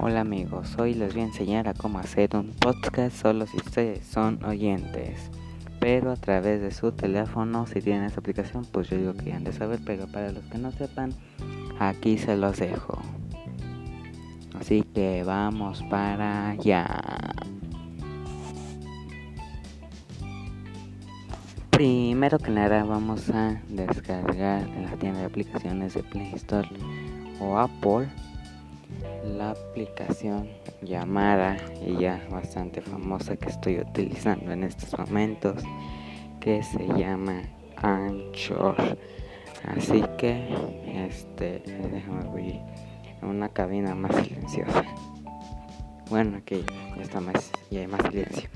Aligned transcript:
Hola 0.00 0.20
amigos, 0.20 0.76
hoy 0.78 0.94
les 0.94 1.12
voy 1.12 1.22
a 1.22 1.26
enseñar 1.26 1.66
a 1.66 1.74
cómo 1.74 1.98
hacer 1.98 2.36
un 2.36 2.52
podcast 2.52 3.20
solo 3.20 3.48
si 3.48 3.56
ustedes 3.56 4.06
son 4.06 4.44
oyentes, 4.44 5.28
pero 5.80 6.12
a 6.12 6.16
través 6.16 6.60
de 6.60 6.70
su 6.70 6.92
teléfono, 6.92 7.66
si 7.66 7.80
tienen 7.80 8.04
esa 8.04 8.20
aplicación, 8.20 8.64
pues 8.70 8.88
yo 8.88 8.96
digo 8.96 9.14
que 9.14 9.32
han 9.32 9.42
de 9.42 9.52
saber, 9.52 9.80
pero 9.84 10.06
para 10.06 10.30
los 10.30 10.44
que 10.44 10.58
no 10.58 10.70
sepan, 10.70 11.12
aquí 11.80 12.16
se 12.16 12.36
los 12.36 12.58
dejo. 12.58 13.02
Así 14.60 14.84
que 14.94 15.24
vamos 15.24 15.82
para 15.90 16.50
allá. 16.50 16.86
Primero 21.70 22.38
que 22.38 22.52
nada 22.52 22.84
vamos 22.84 23.30
a 23.30 23.60
descargar 23.68 24.62
en 24.62 24.84
la 24.84 24.92
tienda 24.92 25.18
de 25.20 25.26
aplicaciones 25.26 25.94
de 25.94 26.04
Play 26.04 26.34
Store 26.34 26.68
o 27.40 27.58
Apple 27.58 28.08
la 29.24 29.50
aplicación 29.50 30.48
llamada 30.82 31.56
y 31.86 31.96
ya 31.98 32.26
bastante 32.30 32.80
famosa 32.80 33.36
que 33.36 33.48
estoy 33.48 33.78
utilizando 33.78 34.52
en 34.52 34.64
estos 34.64 34.98
momentos 34.98 35.62
que 36.40 36.62
se 36.62 36.86
llama 36.96 37.42
Anchor. 37.76 38.76
Así 39.64 40.02
que 40.16 40.48
este 41.08 41.62
déjame 41.66 42.24
voy 42.24 42.60
a 43.20 43.26
una 43.26 43.48
cabina 43.48 43.94
más 43.94 44.14
silenciosa. 44.24 44.84
Bueno 46.08 46.38
aquí 46.38 46.64
ya 46.96 47.02
está 47.02 47.20
más 47.20 47.52
ya 47.70 47.80
hay 47.80 47.86
más 47.86 48.02
silencio. 48.02 48.48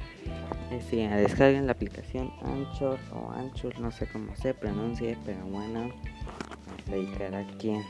Sí, 0.89 1.07
descarguen 1.07 1.67
la 1.67 1.73
aplicación 1.73 2.33
Anchor 2.43 2.99
o 3.13 3.31
Anchor 3.33 3.79
no 3.79 3.91
sé 3.91 4.07
cómo 4.07 4.35
se 4.37 4.55
pronuncie 4.55 5.19
pero 5.25 5.45
bueno 5.45 5.91
ahí 6.91 7.07
cada 7.19 7.47
quien 7.59 7.83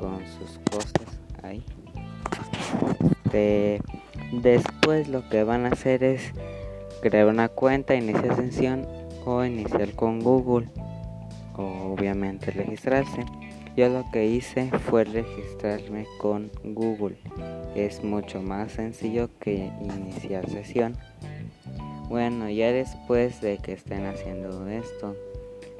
con 0.00 0.18
sus 0.26 0.58
cosas 0.70 1.20
ahí. 1.42 1.62
Este, 3.30 3.80
después 4.32 5.06
lo 5.08 5.28
que 5.28 5.44
van 5.44 5.64
a 5.64 5.68
hacer 5.68 6.02
es 6.02 6.32
crear 7.00 7.28
una 7.28 7.48
cuenta, 7.48 7.94
iniciar 7.94 8.34
sesión 8.34 8.88
o 9.24 9.44
iniciar 9.44 9.92
con 9.92 10.18
Google. 10.20 10.68
O 11.56 11.94
obviamente 11.94 12.50
registrarse. 12.50 13.24
Yo 13.76 13.88
lo 13.88 14.04
que 14.10 14.26
hice 14.26 14.70
fue 14.88 15.04
registrarme 15.04 16.06
con 16.18 16.50
Google. 16.64 17.18
Es 17.76 18.02
mucho 18.02 18.42
más 18.42 18.72
sencillo 18.72 19.28
que 19.38 19.70
iniciar 19.80 20.48
sesión. 20.50 20.96
Bueno, 22.08 22.50
ya 22.50 22.72
después 22.72 23.40
de 23.40 23.58
que 23.58 23.74
estén 23.74 24.06
haciendo 24.06 24.66
esto, 24.66 25.14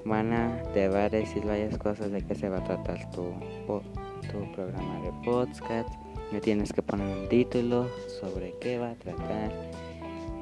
van 0.04 0.32
a, 0.32 0.62
te 0.72 0.88
va 0.88 1.04
a 1.04 1.08
decir 1.08 1.44
varias 1.44 1.76
cosas 1.78 2.10
de 2.10 2.22
qué 2.22 2.34
se 2.34 2.48
va 2.48 2.58
a 2.58 2.64
tratar 2.64 3.10
tu, 3.10 3.32
tu 3.66 4.52
programa 4.52 5.00
de 5.02 5.12
podcast. 5.24 5.88
Me 6.32 6.40
tienes 6.40 6.72
que 6.72 6.82
poner 6.82 7.06
un 7.16 7.28
título 7.28 7.88
sobre 8.20 8.54
qué 8.60 8.78
va 8.78 8.90
a 8.90 8.94
tratar. 8.94 9.52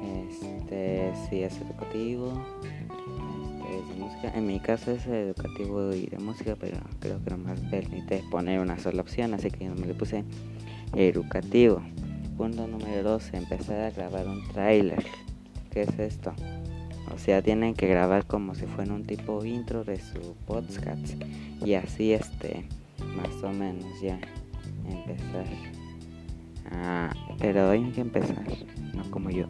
Este, 0.03 1.11
si 1.29 1.43
es 1.43 1.59
educativo, 1.61 2.31
este, 2.63 3.77
es 3.77 3.89
de 3.89 3.95
música. 3.95 4.31
En 4.35 4.47
mi 4.47 4.59
caso 4.59 4.91
es 4.91 5.05
educativo 5.07 5.93
y 5.93 6.05
de 6.05 6.19
música, 6.19 6.55
pero 6.59 6.77
creo 6.99 7.21
que 7.23 7.29
nomás 7.31 7.59
permite 7.71 8.23
poner 8.31 8.59
una 8.59 8.77
sola 8.77 9.01
opción, 9.01 9.33
así 9.33 9.49
que 9.51 9.65
yo 9.65 9.75
me 9.75 9.87
le 9.87 9.93
puse 9.93 10.23
educativo. 10.95 11.81
Punto 12.37 12.67
número 12.67 13.03
2, 13.03 13.33
empezar 13.33 13.81
a 13.81 13.91
grabar 13.91 14.27
un 14.27 14.47
trailer. 14.49 15.05
¿Qué 15.71 15.81
es 15.81 15.99
esto? 15.99 16.33
O 17.13 17.17
sea, 17.17 17.41
tienen 17.41 17.73
que 17.73 17.87
grabar 17.87 18.25
como 18.25 18.55
si 18.55 18.65
fuera 18.65 18.93
un 18.93 19.05
tipo 19.05 19.43
intro 19.43 19.83
de 19.83 19.99
su 19.99 20.35
podcast. 20.45 21.13
Y 21.65 21.73
así 21.73 22.13
este 22.13 22.65
más 23.15 23.43
o 23.43 23.51
menos 23.51 23.85
ya 24.01 24.19
empezar. 24.87 25.45
Ah, 26.71 27.11
pero 27.39 27.69
hay 27.69 27.83
que 27.91 28.01
empezar, 28.01 28.45
no 28.93 29.09
como 29.09 29.29
yo. 29.29 29.47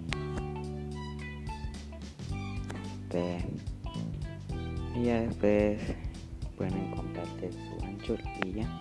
Este, 3.09 3.37
y 4.95 5.05
ya 5.05 5.21
después 5.21 5.79
pueden 6.57 6.91
compartir 6.91 7.51
su 7.51 7.85
ancho 7.85 8.15
y 8.45 8.51
ya. 8.53 8.79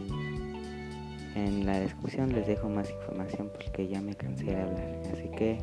En 1.35 1.65
la 1.65 1.81
descripción 1.81 2.33
les 2.33 2.47
dejo 2.47 2.69
más 2.69 2.91
información 2.91 3.51
porque 3.53 3.89
ya 3.89 4.01
me 4.01 4.15
cansé 4.15 4.45
de 4.45 4.61
hablar. 4.61 5.01
Así 5.13 5.29
que 5.37 5.59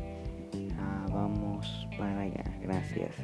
ah, 0.80 1.06
vamos. 1.12 1.75
Gracias. 2.66 3.14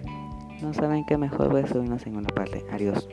No 0.63 0.73
saben 0.73 1.05
qué 1.05 1.17
mejor 1.19 1.51
voy 1.51 1.63
a 1.63 1.67
subirnos 1.67 2.07
en 2.07 2.17
una 2.17 2.29
parte. 2.29 2.65
Adiós. 2.71 3.09